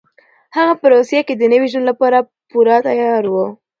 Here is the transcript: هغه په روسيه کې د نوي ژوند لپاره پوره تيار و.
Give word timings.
هغه 0.57 0.73
په 0.79 0.85
روسيه 0.93 1.21
کې 1.27 1.33
د 1.37 1.43
نوي 1.53 1.67
ژوند 1.71 1.85
لپاره 1.91 2.17
پوره 2.49 2.77
تيار 2.87 3.23
و. 3.29 3.35